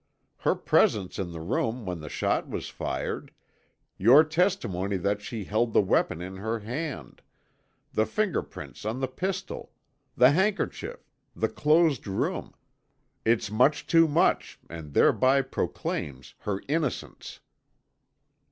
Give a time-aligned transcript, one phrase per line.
[0.37, 3.31] Her presence in the room when the shot was fired,
[3.99, 7.21] your testimony that she held the weapon in her hand,
[7.93, 9.71] the finger prints on the pistol,
[10.17, 12.55] the handkerchief, the closed room
[13.25, 17.39] It's much too much and thereby proclaims her innocence."